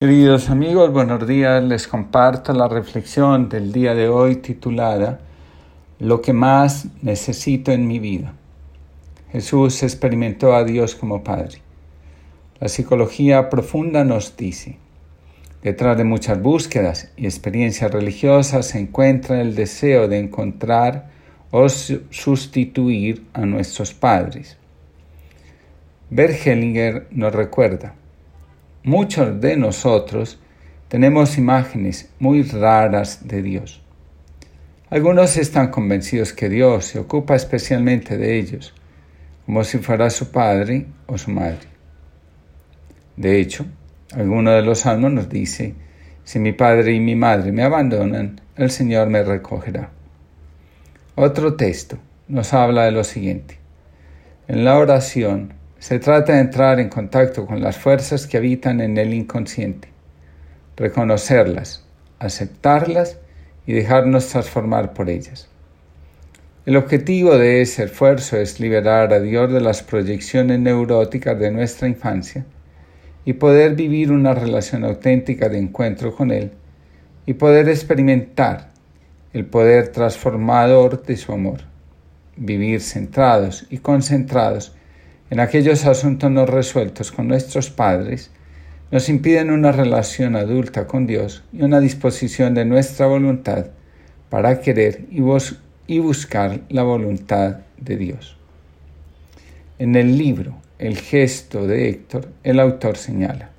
Queridos 0.00 0.48
amigos, 0.48 0.92
buenos 0.92 1.26
días. 1.26 1.60
Les 1.64 1.88
comparto 1.88 2.52
la 2.52 2.68
reflexión 2.68 3.48
del 3.48 3.72
día 3.72 3.96
de 3.96 4.08
hoy 4.08 4.36
titulada 4.36 5.18
Lo 5.98 6.22
que 6.22 6.32
más 6.32 6.86
necesito 7.02 7.72
en 7.72 7.88
mi 7.88 7.98
vida. 7.98 8.32
Jesús 9.32 9.82
experimentó 9.82 10.54
a 10.54 10.62
Dios 10.62 10.94
como 10.94 11.24
Padre. 11.24 11.62
La 12.60 12.68
psicología 12.68 13.50
profunda 13.50 14.04
nos 14.04 14.36
dice, 14.36 14.78
detrás 15.64 15.98
de 15.98 16.04
muchas 16.04 16.40
búsquedas 16.40 17.10
y 17.16 17.24
experiencias 17.24 17.90
religiosas 17.90 18.66
se 18.66 18.78
encuentra 18.78 19.40
el 19.40 19.56
deseo 19.56 20.06
de 20.06 20.20
encontrar 20.20 21.10
o 21.50 21.68
sustituir 21.68 23.26
a 23.32 23.44
nuestros 23.46 23.94
padres. 23.94 24.58
Bergelinger 26.08 27.08
nos 27.10 27.34
recuerda, 27.34 27.96
Muchos 28.88 29.38
de 29.38 29.54
nosotros 29.54 30.40
tenemos 30.88 31.36
imágenes 31.36 32.08
muy 32.18 32.40
raras 32.40 33.28
de 33.28 33.42
Dios. 33.42 33.82
Algunos 34.88 35.36
están 35.36 35.70
convencidos 35.70 36.32
que 36.32 36.48
Dios 36.48 36.86
se 36.86 36.98
ocupa 36.98 37.36
especialmente 37.36 38.16
de 38.16 38.38
ellos, 38.38 38.72
como 39.44 39.62
si 39.62 39.76
fuera 39.76 40.08
su 40.08 40.30
padre 40.30 40.86
o 41.06 41.18
su 41.18 41.30
madre. 41.30 41.68
De 43.14 43.38
hecho, 43.38 43.66
alguno 44.14 44.52
de 44.52 44.62
los 44.62 44.78
salmos 44.78 45.12
nos 45.12 45.28
dice, 45.28 45.74
si 46.24 46.38
mi 46.38 46.52
padre 46.52 46.94
y 46.94 47.00
mi 47.00 47.14
madre 47.14 47.52
me 47.52 47.64
abandonan, 47.64 48.40
el 48.56 48.70
Señor 48.70 49.10
me 49.10 49.22
recogerá. 49.22 49.90
Otro 51.14 51.56
texto 51.56 51.98
nos 52.26 52.54
habla 52.54 52.86
de 52.86 52.92
lo 52.92 53.04
siguiente. 53.04 53.58
En 54.46 54.64
la 54.64 54.78
oración, 54.78 55.57
se 55.78 56.00
trata 56.00 56.34
de 56.34 56.40
entrar 56.40 56.80
en 56.80 56.88
contacto 56.88 57.46
con 57.46 57.60
las 57.60 57.76
fuerzas 57.76 58.26
que 58.26 58.36
habitan 58.36 58.80
en 58.80 58.98
el 58.98 59.14
inconsciente, 59.14 59.88
reconocerlas, 60.76 61.84
aceptarlas 62.18 63.18
y 63.66 63.74
dejarnos 63.74 64.26
transformar 64.28 64.92
por 64.92 65.08
ellas. 65.08 65.48
El 66.66 66.76
objetivo 66.76 67.38
de 67.38 67.62
ese 67.62 67.84
esfuerzo 67.84 68.36
es 68.36 68.60
liberar 68.60 69.12
a 69.12 69.20
Dios 69.20 69.52
de 69.52 69.60
las 69.60 69.82
proyecciones 69.82 70.58
neuróticas 70.58 71.38
de 71.38 71.50
nuestra 71.50 71.88
infancia 71.88 72.44
y 73.24 73.34
poder 73.34 73.74
vivir 73.74 74.10
una 74.10 74.34
relación 74.34 74.84
auténtica 74.84 75.48
de 75.48 75.58
encuentro 75.58 76.14
con 76.14 76.30
Él 76.30 76.50
y 77.24 77.34
poder 77.34 77.68
experimentar 77.68 78.70
el 79.32 79.46
poder 79.46 79.88
transformador 79.88 81.04
de 81.04 81.16
su 81.16 81.32
amor, 81.32 81.60
vivir 82.36 82.80
centrados 82.80 83.66
y 83.70 83.78
concentrados 83.78 84.74
en 85.30 85.40
aquellos 85.40 85.84
asuntos 85.84 86.30
no 86.30 86.46
resueltos 86.46 87.12
con 87.12 87.28
nuestros 87.28 87.68
padres, 87.68 88.30
nos 88.90 89.10
impiden 89.10 89.50
una 89.50 89.72
relación 89.72 90.36
adulta 90.36 90.86
con 90.86 91.06
Dios 91.06 91.44
y 91.52 91.62
una 91.62 91.80
disposición 91.80 92.54
de 92.54 92.64
nuestra 92.64 93.06
voluntad 93.06 93.66
para 94.30 94.60
querer 94.60 95.04
y, 95.10 95.98
buscar 95.98 96.60
la 96.70 96.82
voluntad 96.82 97.58
de 97.76 97.96
Dios. 97.96 98.36
En 99.78 99.96
el 99.96 100.16
libro 100.16 100.56
El 100.78 100.96
gesto 100.96 101.66
de 101.66 101.90
Héctor, 101.90 102.28
el 102.42 102.58
autor 102.58 102.96
señala, 102.96 103.50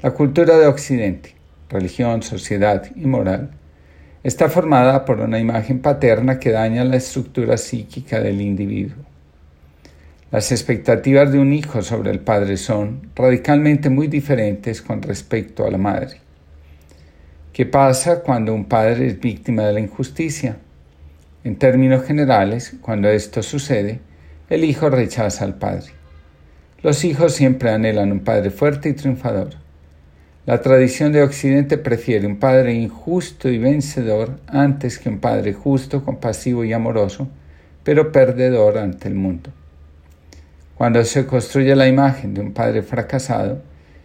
la 0.00 0.12
cultura 0.12 0.56
de 0.56 0.66
Occidente, 0.66 1.34
religión, 1.68 2.22
sociedad 2.22 2.84
y 2.96 3.06
moral, 3.06 3.50
está 4.22 4.48
formada 4.48 5.04
por 5.04 5.20
una 5.20 5.38
imagen 5.38 5.80
paterna 5.80 6.38
que 6.38 6.50
daña 6.50 6.84
la 6.84 6.96
estructura 6.96 7.58
psíquica 7.58 8.20
del 8.20 8.40
individuo 8.40 9.07
las 10.30 10.52
expectativas 10.52 11.32
de 11.32 11.38
un 11.38 11.54
hijo 11.54 11.80
sobre 11.80 12.10
el 12.10 12.20
padre 12.20 12.58
son 12.58 13.08
radicalmente 13.16 13.88
muy 13.88 14.08
diferentes 14.08 14.82
con 14.82 15.00
respecto 15.00 15.64
a 15.64 15.70
la 15.70 15.78
madre. 15.78 16.20
¿Qué 17.54 17.64
pasa 17.64 18.20
cuando 18.20 18.52
un 18.52 18.66
padre 18.66 19.06
es 19.06 19.18
víctima 19.18 19.64
de 19.64 19.72
la 19.72 19.80
injusticia? 19.80 20.58
En 21.44 21.56
términos 21.56 22.04
generales, 22.04 22.76
cuando 22.82 23.08
esto 23.08 23.42
sucede, 23.42 24.00
el 24.50 24.64
hijo 24.64 24.90
rechaza 24.90 25.46
al 25.46 25.54
padre. 25.54 25.92
Los 26.82 27.04
hijos 27.04 27.32
siempre 27.32 27.70
anhelan 27.70 28.12
un 28.12 28.20
padre 28.20 28.50
fuerte 28.50 28.90
y 28.90 28.92
triunfador. 28.92 29.54
La 30.44 30.60
tradición 30.60 31.10
de 31.10 31.22
Occidente 31.22 31.78
prefiere 31.78 32.26
un 32.26 32.38
padre 32.38 32.74
injusto 32.74 33.48
y 33.48 33.56
vencedor 33.56 34.40
antes 34.46 34.98
que 34.98 35.08
un 35.08 35.20
padre 35.20 35.54
justo, 35.54 36.04
compasivo 36.04 36.64
y 36.64 36.74
amoroso, 36.74 37.28
pero 37.82 38.12
perdedor 38.12 38.76
ante 38.76 39.08
el 39.08 39.14
mundo. 39.14 39.50
Cuando 40.78 41.04
se 41.04 41.26
construye 41.26 41.74
la 41.74 41.88
imagen 41.88 42.34
de 42.34 42.40
un 42.40 42.52
padre 42.52 42.82
fracasado, 42.82 43.60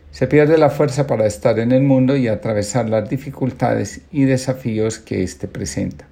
se 0.09 0.25
pierde 0.25 0.57
la 0.57 0.71
fuerza 0.71 1.05
para 1.05 1.27
estar 1.27 1.59
en 1.59 1.71
el 1.71 1.83
mundo 1.83 2.17
y 2.17 2.27
atravesar 2.27 2.89
las 2.89 3.07
dificultades 3.07 4.01
y 4.11 4.23
desafíos 4.23 4.97
que 4.97 5.21
éste 5.21 5.47
presenta. 5.47 6.07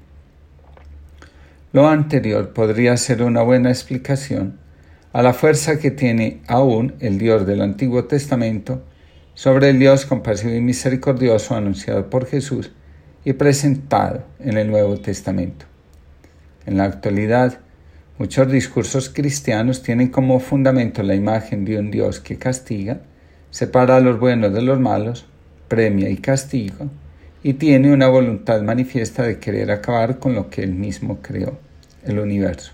Lo 1.73 1.87
anterior 1.87 2.53
podría 2.53 2.95
ser 2.97 3.23
una 3.23 3.41
buena 3.41 3.69
explicación 3.69 4.59
a 5.13 5.23
la 5.23 5.33
fuerza 5.33 5.79
que 5.79 5.89
tiene 5.89 6.41
aún 6.47 6.93
el 6.99 7.17
Dios 7.17 7.47
del 7.47 7.61
Antiguo 7.61 8.05
Testamento 8.05 8.83
sobre 9.33 9.69
el 9.69 9.79
Dios 9.79 10.05
compasivo 10.05 10.53
y 10.53 10.61
misericordioso 10.61 11.55
anunciado 11.55 12.07
por 12.07 12.27
Jesús 12.27 12.71
y 13.25 13.33
presentado 13.33 14.25
en 14.39 14.57
el 14.57 14.69
Nuevo 14.69 14.97
Testamento. 14.97 15.65
En 16.67 16.77
la 16.77 16.83
actualidad, 16.83 17.61
Muchos 18.21 18.51
discursos 18.51 19.09
cristianos 19.09 19.81
tienen 19.81 20.09
como 20.09 20.39
fundamento 20.39 21.01
la 21.01 21.15
imagen 21.15 21.65
de 21.65 21.79
un 21.79 21.89
Dios 21.89 22.19
que 22.19 22.37
castiga, 22.37 22.99
separa 23.49 23.95
a 23.95 23.99
los 23.99 24.19
buenos 24.19 24.53
de 24.53 24.61
los 24.61 24.79
malos, 24.79 25.25
premia 25.67 26.07
y 26.07 26.17
castiga, 26.17 26.85
y 27.41 27.53
tiene 27.53 27.91
una 27.91 28.09
voluntad 28.09 28.61
manifiesta 28.61 29.23
de 29.23 29.39
querer 29.39 29.71
acabar 29.71 30.19
con 30.19 30.35
lo 30.35 30.51
que 30.51 30.61
él 30.61 30.75
mismo 30.75 31.17
creó, 31.19 31.57
el 32.03 32.19
universo. 32.19 32.73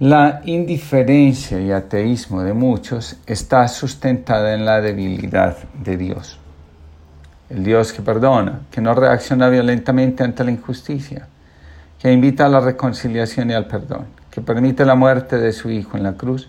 La 0.00 0.42
indiferencia 0.44 1.58
y 1.62 1.72
ateísmo 1.72 2.42
de 2.42 2.52
muchos 2.52 3.20
está 3.26 3.66
sustentada 3.68 4.52
en 4.52 4.66
la 4.66 4.82
debilidad 4.82 5.56
de 5.82 5.96
Dios. 5.96 6.38
El 7.48 7.64
Dios 7.64 7.94
que 7.94 8.02
perdona, 8.02 8.66
que 8.70 8.82
no 8.82 8.94
reacciona 8.94 9.48
violentamente 9.48 10.24
ante 10.24 10.44
la 10.44 10.50
injusticia, 10.50 11.26
que 12.00 12.10
invita 12.10 12.46
a 12.46 12.48
la 12.48 12.60
reconciliación 12.60 13.50
y 13.50 13.54
al 13.54 13.66
perdón, 13.66 14.06
que 14.30 14.40
permite 14.40 14.84
la 14.86 14.94
muerte 14.94 15.36
de 15.36 15.52
su 15.52 15.70
Hijo 15.70 15.96
en 15.96 16.02
la 16.02 16.14
cruz, 16.14 16.48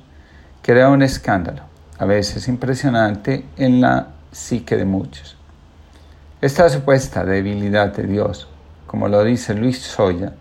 crea 0.62 0.90
un 0.90 1.02
escándalo, 1.02 1.64
a 1.98 2.06
veces 2.06 2.48
impresionante, 2.48 3.46
en 3.58 3.82
la 3.82 4.08
psique 4.32 4.78
de 4.78 4.86
muchos. 4.86 5.36
Esta 6.40 6.70
supuesta 6.70 7.26
debilidad 7.26 7.94
de 7.94 8.04
Dios, 8.04 8.48
como 8.88 9.10
lo 9.10 9.24
dice 9.24 9.54
Luis 9.54 9.80
Soya, 9.80 10.34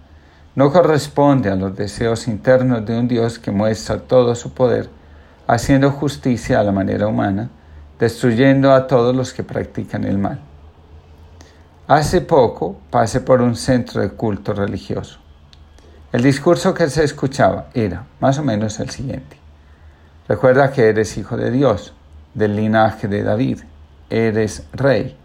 no 0.55 0.73
corresponde 0.73 1.51
a 1.51 1.57
los 1.57 1.77
deseos 1.77 2.29
internos 2.29 2.87
de 2.87 2.99
un 2.99 3.09
Dios 3.09 3.39
que 3.39 3.51
muestra 3.51 3.99
todo 3.99 4.35
su 4.35 4.55
poder, 4.55 4.89
haciendo 5.47 5.91
justicia 5.91 6.61
a 6.61 6.63
la 6.63 6.73
manera 6.73 7.09
humana, 7.09 7.51
destruyendo 7.99 8.73
a 8.73 8.87
todos 8.87 9.15
los 9.15 9.33
que 9.33 9.43
practican 9.43 10.05
el 10.05 10.19
mal. 10.19 10.41
Hace 11.91 12.21
poco 12.21 12.77
pasé 12.89 13.21
por 13.21 13.43
un 13.43 13.57
centro 13.57 14.01
de 14.01 14.11
culto 14.11 14.53
religioso. 14.53 15.19
El 16.13 16.23
discurso 16.23 16.73
que 16.73 16.89
se 16.89 17.03
escuchaba 17.03 17.67
era 17.75 18.07
más 18.21 18.39
o 18.39 18.45
menos 18.45 18.79
el 18.79 18.91
siguiente. 18.91 19.37
Recuerda 20.29 20.71
que 20.71 20.89
eres 20.89 21.19
hijo 21.19 21.37
de 21.37 21.51
Dios, 21.51 21.93
del 22.33 22.55
linaje 22.55 23.09
de 23.09 23.25
David, 23.25 23.63
eres 24.09 24.69
rey, 24.73 25.17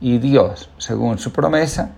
y 0.00 0.16
Dios, 0.16 0.70
según 0.78 1.18
su 1.18 1.32
promesa, 1.32 1.90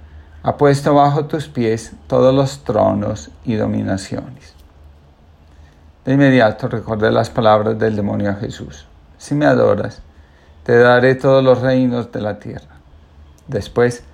ha 0.42 0.56
puesto 0.56 0.94
bajo 0.94 1.26
tus 1.26 1.46
pies 1.46 1.92
todos 2.08 2.34
los 2.34 2.64
tronos 2.64 3.30
y 3.44 3.54
dominaciones. 3.54 4.52
De 6.04 6.14
inmediato 6.14 6.66
recordé 6.66 7.12
las 7.12 7.30
palabras 7.30 7.78
del 7.78 7.94
demonio 7.94 8.30
a 8.30 8.34
Jesús. 8.34 8.84
Si 9.16 9.36
me 9.36 9.46
adoras, 9.46 10.02
te 10.64 10.76
daré 10.76 11.14
todos 11.14 11.44
los 11.44 11.60
reinos 11.60 12.10
de 12.10 12.20
la 12.20 12.40
tierra. 12.40 12.78
Después 13.46 14.04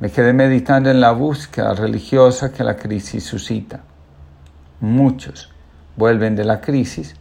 me 0.00 0.10
quedé 0.10 0.32
meditando 0.32 0.90
en 0.90 0.98
la 0.98 1.12
búsqueda 1.12 1.74
religiosa 1.74 2.52
que 2.52 2.64
la 2.64 2.76
crisis 2.76 3.22
suscita. 3.22 3.80
Muchos 4.80 5.52
vuelven 5.94 6.34
de 6.34 6.44
la 6.44 6.62
crisis 6.62 7.14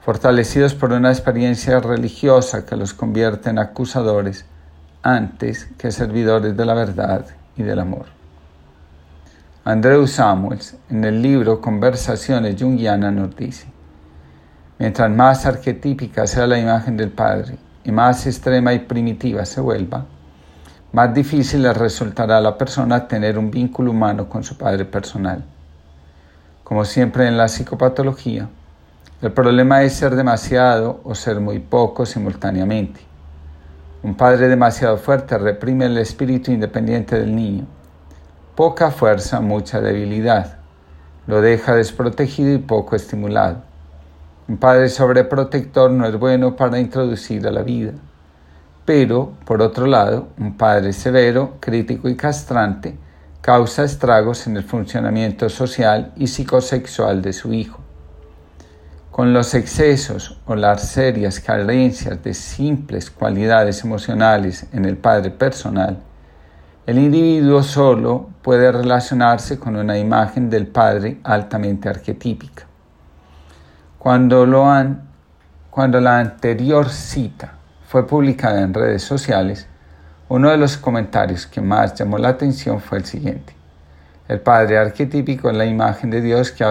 fortalecidos 0.00 0.74
por 0.74 0.92
una 0.92 1.10
experiencia 1.10 1.78
religiosa 1.78 2.64
que 2.64 2.76
los 2.76 2.94
convierte 2.94 3.50
en 3.50 3.58
acusadores 3.58 4.46
antes 5.02 5.66
que 5.76 5.90
servidores 5.90 6.56
de 6.56 6.64
la 6.64 6.72
verdad 6.72 7.26
y 7.54 7.62
del 7.62 7.80
amor. 7.80 8.06
Andrew 9.64 10.06
Samuels, 10.06 10.76
en 10.88 11.04
el 11.04 11.20
libro 11.20 11.60
Conversaciones 11.60 12.56
Jungianas, 12.58 13.12
nos 13.12 13.36
dice, 13.36 13.66
mientras 14.78 15.10
más 15.10 15.44
arquetípica 15.44 16.26
sea 16.26 16.46
la 16.46 16.58
imagen 16.58 16.96
del 16.96 17.10
Padre 17.10 17.58
y 17.84 17.92
más 17.92 18.26
extrema 18.26 18.72
y 18.72 18.78
primitiva 18.78 19.44
se 19.44 19.60
vuelva, 19.60 20.06
más 20.96 21.12
difícil 21.12 21.60
le 21.60 21.74
resultará 21.74 22.38
a 22.38 22.40
la 22.40 22.56
persona 22.56 23.06
tener 23.06 23.36
un 23.36 23.50
vínculo 23.50 23.90
humano 23.90 24.30
con 24.30 24.42
su 24.42 24.56
padre 24.56 24.86
personal. 24.86 25.44
Como 26.64 26.86
siempre 26.86 27.28
en 27.28 27.36
la 27.36 27.48
psicopatología, 27.48 28.48
el 29.20 29.30
problema 29.30 29.82
es 29.82 29.92
ser 29.92 30.16
demasiado 30.16 31.02
o 31.04 31.14
ser 31.14 31.38
muy 31.38 31.58
poco 31.58 32.06
simultáneamente. 32.06 33.00
Un 34.02 34.14
padre 34.14 34.48
demasiado 34.48 34.96
fuerte 34.96 35.36
reprime 35.36 35.84
el 35.84 35.98
espíritu 35.98 36.50
independiente 36.50 37.18
del 37.18 37.36
niño. 37.36 37.66
Poca 38.54 38.90
fuerza, 38.90 39.42
mucha 39.42 39.82
debilidad. 39.82 40.56
Lo 41.26 41.42
deja 41.42 41.74
desprotegido 41.74 42.54
y 42.54 42.58
poco 42.58 42.96
estimulado. 42.96 43.58
Un 44.48 44.56
padre 44.56 44.88
sobreprotector 44.88 45.90
no 45.90 46.06
es 46.06 46.18
bueno 46.18 46.56
para 46.56 46.78
introducir 46.78 47.46
a 47.46 47.50
la 47.50 47.60
vida. 47.60 47.92
Pero, 48.86 49.32
por 49.44 49.60
otro 49.62 49.86
lado, 49.86 50.28
un 50.38 50.56
padre 50.56 50.92
severo, 50.92 51.56
crítico 51.58 52.08
y 52.08 52.14
castrante 52.14 52.96
causa 53.40 53.82
estragos 53.82 54.46
en 54.46 54.56
el 54.56 54.62
funcionamiento 54.62 55.48
social 55.48 56.12
y 56.16 56.28
psicosexual 56.28 57.20
de 57.20 57.32
su 57.32 57.52
hijo. 57.52 57.80
Con 59.10 59.32
los 59.32 59.54
excesos 59.54 60.38
o 60.46 60.54
las 60.54 60.88
serias 60.88 61.40
carencias 61.40 62.22
de 62.22 62.32
simples 62.32 63.10
cualidades 63.10 63.82
emocionales 63.82 64.66
en 64.72 64.84
el 64.84 64.96
padre 64.96 65.30
personal, 65.30 65.98
el 66.86 66.98
individuo 66.98 67.64
solo 67.64 68.30
puede 68.42 68.70
relacionarse 68.70 69.58
con 69.58 69.74
una 69.74 69.98
imagen 69.98 70.48
del 70.48 70.68
padre 70.68 71.18
altamente 71.24 71.88
arquetípica. 71.88 72.66
Cuando, 73.98 74.46
lo 74.46 74.70
han, 74.70 75.08
cuando 75.70 76.00
la 76.00 76.20
anterior 76.20 76.88
cita 76.88 77.55
fue 77.86 78.06
publicada 78.06 78.62
en 78.62 78.74
redes 78.74 79.02
sociales, 79.02 79.66
uno 80.28 80.50
de 80.50 80.56
los 80.56 80.76
comentarios 80.76 81.46
que 81.46 81.60
más 81.60 81.94
llamó 81.94 82.18
la 82.18 82.28
atención 82.28 82.80
fue 82.80 82.98
el 82.98 83.04
siguiente. 83.04 83.54
El 84.28 84.40
padre 84.40 84.78
arquetípico 84.78 85.50
es 85.50 85.56
la 85.56 85.66
imagen 85.66 86.10
de 86.10 86.20
Dios 86.20 86.50
que 86.50 86.64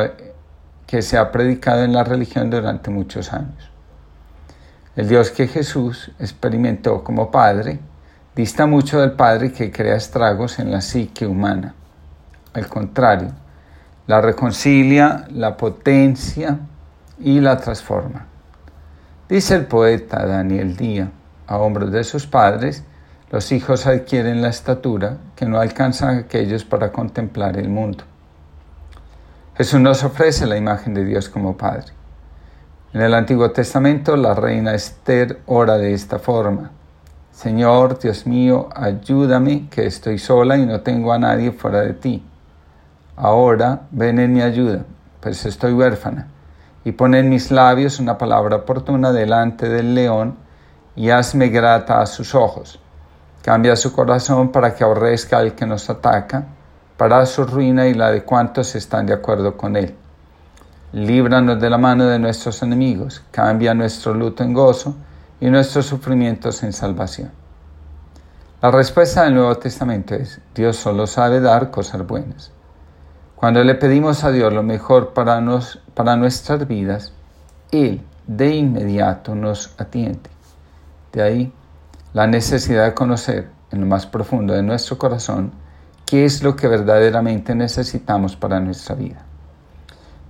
que 0.85 1.01
se 1.01 1.17
ha 1.17 1.31
predicado 1.31 1.83
en 1.83 1.94
la 1.94 2.03
religión 2.03 2.50
durante 2.50 2.91
muchos 2.91 3.33
años. 3.33 3.71
El 4.95 5.07
Dios 5.07 5.31
que 5.31 5.47
Jesús 5.47 6.12
experimentó 6.19 7.03
como 7.03 7.31
Padre 7.31 7.79
dista 8.35 8.65
mucho 8.65 9.01
del 9.01 9.13
Padre 9.13 9.51
que 9.51 9.71
crea 9.71 9.95
estragos 9.95 10.59
en 10.59 10.71
la 10.71 10.81
psique 10.81 11.25
humana. 11.25 11.73
Al 12.53 12.67
contrario, 12.67 13.31
la 14.07 14.21
reconcilia, 14.21 15.25
la 15.31 15.57
potencia 15.57 16.59
y 17.19 17.39
la 17.39 17.57
transforma. 17.57 18.27
Dice 19.27 19.56
el 19.56 19.66
poeta 19.66 20.24
Daniel 20.27 20.77
Díaz, 20.77 21.10
a 21.48 21.57
hombros 21.57 21.92
de 21.92 22.04
sus 22.04 22.27
padres, 22.27 22.83
los 23.31 23.51
hijos 23.51 23.88
adquieren 23.88 24.44
la 24.44 24.50
estatura 24.50 25.18
que 25.36 25.48
no 25.48 25.60
alcanzan 25.60 26.19
aquellos 26.19 26.63
para 26.63 26.92
contemplar 26.92 27.57
el 27.57 27.68
mundo. 27.69 28.04
Jesús 29.57 29.80
nos 29.80 30.04
ofrece 30.04 30.45
la 30.45 30.57
imagen 30.57 30.94
de 30.94 31.06
Dios 31.06 31.27
como 31.27 31.57
Padre. 31.57 31.88
En 32.94 33.01
el 33.01 33.16
Antiguo 33.16 33.50
Testamento 33.50 34.16
la 34.16 34.36
reina 34.36 34.75
Esther 34.75 35.39
ora 35.48 35.77
de 35.80 35.94
esta 35.94 36.19
forma. 36.19 36.69
Señor, 37.31 37.98
Dios 37.98 38.27
mío, 38.27 38.69
ayúdame, 38.75 39.68
que 39.69 39.88
estoy 39.88 40.19
sola 40.19 40.56
y 40.56 40.68
no 40.68 40.81
tengo 40.81 41.12
a 41.12 41.18
nadie 41.18 41.51
fuera 41.51 41.81
de 41.81 41.94
ti. 41.94 42.24
Ahora 43.16 43.88
ven 43.89 44.19
en 44.19 44.33
mi 44.33 44.42
ayuda, 44.42 44.86
pues 45.19 45.45
estoy 45.48 45.74
huérfana, 45.74 46.27
y 46.85 46.93
pon 46.93 47.15
en 47.15 47.29
mis 47.29 47.51
labios 47.51 47.99
una 47.99 48.17
palabra 48.17 48.57
oportuna 48.57 49.11
delante 49.11 49.67
del 49.67 49.93
león, 49.95 50.37
y 50.95 51.09
hazme 51.09 51.49
grata 51.49 51.99
a 51.99 52.05
sus 52.05 52.33
ojos. 52.35 52.79
Cambia 53.41 53.75
su 53.75 53.91
corazón 53.91 54.51
para 54.51 54.73
que 54.73 54.83
aborrezca 54.83 55.39
al 55.39 55.55
que 55.55 55.65
nos 55.65 55.89
ataca, 55.89 56.45
para 56.95 57.25
su 57.25 57.43
ruina 57.43 57.87
y 57.87 57.93
la 57.93 58.11
de 58.11 58.23
cuantos 58.23 58.75
están 58.75 59.05
de 59.05 59.13
acuerdo 59.13 59.57
con 59.57 59.75
él. 59.75 59.93
Líbranos 60.93 61.59
de 61.59 61.69
la 61.69 61.77
mano 61.77 62.05
de 62.05 62.19
nuestros 62.19 62.63
enemigos, 62.63 63.21
cambia 63.31 63.73
nuestro 63.73 64.13
luto 64.13 64.43
en 64.43 64.53
gozo 64.53 64.95
y 65.41 65.49
nuestros 65.49 65.88
sufrimientos 65.88 66.63
en 66.63 66.71
salvación. 66.71 67.31
La 68.61 68.71
respuesta 68.71 69.23
del 69.23 69.35
Nuevo 69.35 69.55
Testamento 69.57 70.15
es, 70.15 70.39
Dios 70.53 70.77
solo 70.77 71.05
sabe 71.05 71.41
dar 71.41 71.69
cosas 71.71 72.07
buenas. 72.07 72.54
Cuando 73.45 73.63
le 73.63 73.75
pedimos 73.75 74.24
a 74.24 74.31
Dios 74.31 74.51
lo 74.51 74.63
mejor 74.63 75.13
para, 75.13 75.39
nos, 75.39 75.80
para 75.94 76.15
nuestras 76.15 76.68
vidas, 76.68 77.13
Él 77.71 78.01
de 78.25 78.56
inmediato 78.56 79.36
nos 79.36 79.75
atiende. 79.77 80.31
De 81.13 81.21
ahí 81.21 81.53
la 82.13 82.25
necesidad 82.25 82.86
de 82.86 82.95
conocer 82.95 83.47
en 83.69 83.81
lo 83.81 83.86
más 83.86 84.07
profundo 84.07 84.56
de 84.56 84.63
nuestro 84.63 84.97
corazón 84.97 85.51
qué 86.07 86.25
es 86.25 86.42
lo 86.42 86.56
que 86.56 86.68
verdaderamente 86.68 87.53
necesitamos 87.53 88.36
para 88.36 88.59
nuestra 88.59 88.95
vida. 88.95 89.24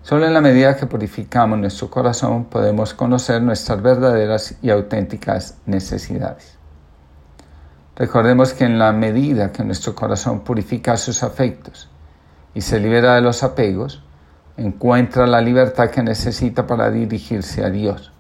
Solo 0.03 0.25
en 0.25 0.33
la 0.33 0.41
medida 0.41 0.75
que 0.75 0.85
purificamos 0.85 1.57
nuestro 1.57 1.89
corazón 1.89 2.43
podemos 2.43 2.93
conocer 2.93 3.41
nuestras 3.41 3.81
verdaderas 3.81 4.57
y 4.61 4.71
auténticas 4.71 5.57
necesidades. 5.65 6.57
Recordemos 7.95 8.51
que 8.51 8.65
en 8.65 8.77
la 8.77 8.91
medida 8.91 9.53
que 9.53 9.63
nuestro 9.63 9.95
corazón 9.95 10.41
purifica 10.41 10.97
sus 10.97 11.23
afectos 11.23 11.89
y 12.55 12.61
se 12.61 12.79
libera 12.79 13.13
de 13.13 13.21
los 13.21 13.43
apegos, 13.43 14.01
encuentra 14.57 15.27
la 15.27 15.41
libertad 15.41 15.89
que 15.89 16.01
necesita 16.01 16.65
para 16.65 16.89
dirigirse 16.89 17.63
a 17.63 17.69
Dios, 17.69 18.11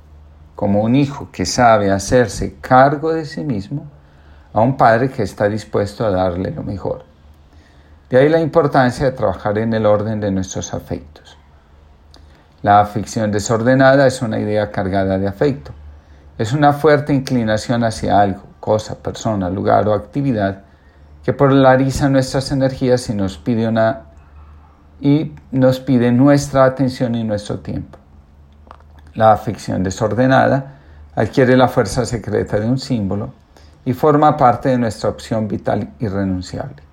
como 0.55 0.81
un 0.81 0.95
hijo 0.95 1.29
que 1.31 1.45
sabe 1.45 1.89
hacerse 1.89 2.57
cargo 2.59 3.13
de 3.13 3.25
sí 3.25 3.43
mismo, 3.43 3.89
a 4.53 4.61
un 4.61 4.77
padre 4.77 5.09
que 5.09 5.23
está 5.23 5.49
dispuesto 5.49 6.05
a 6.05 6.11
darle 6.11 6.51
lo 6.51 6.63
mejor. 6.63 7.05
De 8.09 8.17
ahí 8.17 8.29
la 8.29 8.39
importancia 8.39 9.05
de 9.05 9.11
trabajar 9.13 9.57
en 9.57 9.73
el 9.73 9.85
orden 9.85 10.19
de 10.19 10.31
nuestros 10.31 10.73
afectos. 10.73 11.37
La 12.61 12.79
afección 12.79 13.31
desordenada 13.31 14.05
es 14.05 14.21
una 14.21 14.39
idea 14.39 14.71
cargada 14.71 15.17
de 15.17 15.27
afecto. 15.27 15.71
Es 16.37 16.51
una 16.51 16.73
fuerte 16.73 17.13
inclinación 17.13 17.83
hacia 17.83 18.19
algo, 18.19 18.43
cosa, 18.59 18.95
persona, 18.95 19.49
lugar 19.49 19.87
o 19.87 19.93
actividad 19.93 20.63
que 21.23 21.33
polariza 21.33 22.09
nuestras 22.09 22.51
energías 22.51 23.09
y 23.09 23.13
nos 23.13 23.37
pide 23.37 23.67
una 23.67 24.04
y 25.05 25.31
nos 25.51 25.79
pide 25.79 26.11
nuestra 26.11 26.65
atención 26.65 27.13
y 27.13 27.23
nuestro 27.23 27.59
tiempo. 27.59 27.99
La 29.13 29.31
afección 29.31 29.83
desordenada 29.83 30.79
adquiere 31.15 31.55
la 31.55 31.67
fuerza 31.67 32.05
secreta 32.05 32.59
de 32.59 32.65
un 32.65 32.79
símbolo 32.79 33.31
y 33.85 33.93
forma 33.93 34.35
parte 34.35 34.69
de 34.69 34.79
nuestra 34.79 35.09
opción 35.09 35.47
vital 35.47 35.91
irrenunciable 35.99 36.85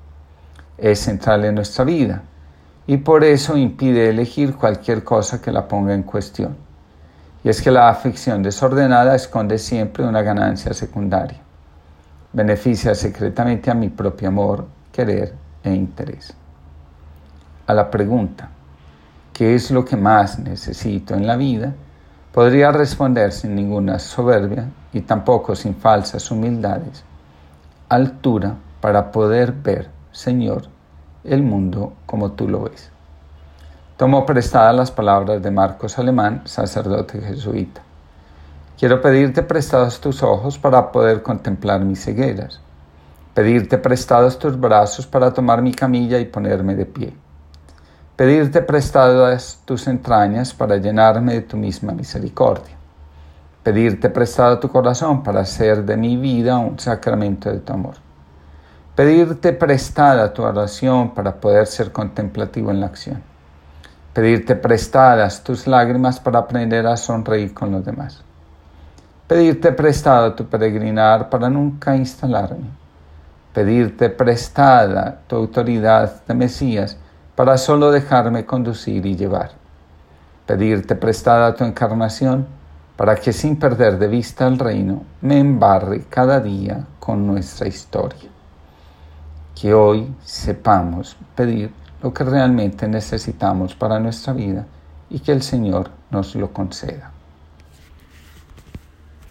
es 0.82 0.98
central 0.98 1.44
en 1.44 1.54
nuestra 1.54 1.84
vida 1.84 2.22
y 2.86 2.96
por 2.98 3.22
eso 3.22 3.56
impide 3.56 4.10
elegir 4.10 4.56
cualquier 4.56 5.04
cosa 5.04 5.40
que 5.40 5.52
la 5.52 5.68
ponga 5.68 5.94
en 5.94 6.02
cuestión. 6.02 6.56
Y 7.44 7.48
es 7.48 7.62
que 7.62 7.70
la 7.70 7.88
afección 7.88 8.42
desordenada 8.42 9.14
esconde 9.14 9.58
siempre 9.58 10.04
una 10.04 10.22
ganancia 10.22 10.74
secundaria. 10.74 11.38
Beneficia 12.32 12.94
secretamente 12.94 13.70
a 13.70 13.74
mi 13.74 13.88
propio 13.88 14.28
amor, 14.28 14.66
querer 14.92 15.34
e 15.62 15.72
interés. 15.72 16.34
A 17.72 17.74
la 17.74 17.90
pregunta, 17.90 18.50
¿qué 19.32 19.54
es 19.54 19.70
lo 19.70 19.82
que 19.82 19.96
más 19.96 20.38
necesito 20.38 21.14
en 21.14 21.26
la 21.26 21.36
vida? 21.36 21.72
Podría 22.30 22.70
responder 22.70 23.32
sin 23.32 23.54
ninguna 23.54 23.98
soberbia 23.98 24.66
y 24.92 25.00
tampoco 25.00 25.56
sin 25.56 25.74
falsas 25.74 26.30
humildades. 26.30 27.02
Altura 27.88 28.56
para 28.82 29.10
poder 29.10 29.52
ver 29.52 29.88
Señor, 30.10 30.64
el 31.24 31.42
mundo 31.42 31.94
como 32.04 32.32
tú 32.32 32.46
lo 32.46 32.64
ves. 32.64 32.90
Tomo 33.96 34.26
prestadas 34.26 34.76
las 34.76 34.90
palabras 34.90 35.42
de 35.42 35.50
Marcos 35.50 35.98
Alemán, 35.98 36.42
sacerdote 36.44 37.22
jesuita. 37.22 37.80
Quiero 38.78 39.00
pedirte 39.00 39.42
prestados 39.42 39.98
tus 39.98 40.22
ojos 40.22 40.58
para 40.58 40.92
poder 40.92 41.22
contemplar 41.22 41.80
mis 41.80 42.04
cegueras, 42.04 42.60
pedirte 43.32 43.78
prestados 43.78 44.38
tus 44.38 44.60
brazos 44.60 45.06
para 45.06 45.32
tomar 45.32 45.62
mi 45.62 45.72
camilla 45.72 46.18
y 46.18 46.26
ponerme 46.26 46.74
de 46.74 46.84
pie, 46.84 47.14
pedirte 48.16 48.62
prestadas 48.62 49.60
tus 49.64 49.86
entrañas 49.86 50.52
para 50.52 50.76
llenarme 50.76 51.34
de 51.34 51.42
tu 51.42 51.56
misma 51.56 51.92
misericordia, 51.92 52.76
pedirte 53.62 54.10
prestado 54.10 54.58
tu 54.58 54.68
corazón 54.68 55.22
para 55.22 55.40
hacer 55.40 55.84
de 55.84 55.96
mi 55.96 56.16
vida 56.16 56.58
un 56.58 56.78
sacramento 56.78 57.50
de 57.50 57.58
tu 57.60 57.72
amor 57.72 57.94
Pedirte 58.94 59.54
prestada 59.54 60.34
tu 60.34 60.42
oración 60.42 61.14
para 61.14 61.36
poder 61.40 61.66
ser 61.66 61.92
contemplativo 61.92 62.70
en 62.70 62.80
la 62.80 62.86
acción. 62.86 63.22
Pedirte 64.12 64.54
prestadas 64.54 65.42
tus 65.42 65.66
lágrimas 65.66 66.20
para 66.20 66.40
aprender 66.40 66.86
a 66.86 66.98
sonreír 66.98 67.54
con 67.54 67.72
los 67.72 67.82
demás. 67.86 68.22
Pedirte 69.26 69.72
prestado 69.72 70.34
tu 70.34 70.44
peregrinar 70.44 71.30
para 71.30 71.48
nunca 71.48 71.96
instalarme. 71.96 72.68
Pedirte 73.54 74.10
prestada 74.10 75.20
tu 75.26 75.36
autoridad 75.36 76.22
de 76.26 76.34
Mesías 76.34 76.98
para 77.34 77.58
solo 77.58 77.90
dejarme 77.90 78.44
conducir 78.44 79.06
y 79.06 79.16
llevar. 79.16 79.52
Pedirte 80.46 80.94
prestada 80.94 81.54
tu 81.54 81.64
encarnación 81.64 82.46
para 82.96 83.16
que 83.16 83.32
sin 83.32 83.58
perder 83.58 83.98
de 83.98 84.08
vista 84.08 84.46
el 84.46 84.58
reino 84.58 85.04
me 85.20 85.38
embarre 85.38 86.04
cada 86.08 86.40
día 86.40 86.84
con 86.98 87.26
nuestra 87.26 87.68
historia 87.68 88.32
que 89.62 89.74
hoy 89.74 90.12
sepamos 90.24 91.16
pedir 91.36 91.72
lo 92.02 92.12
que 92.12 92.24
realmente 92.24 92.88
necesitamos 92.88 93.76
para 93.76 94.00
nuestra 94.00 94.32
vida 94.32 94.66
y 95.08 95.20
que 95.20 95.30
el 95.30 95.42
Señor 95.42 95.90
nos 96.10 96.34
lo 96.34 96.52
conceda. 96.52 97.11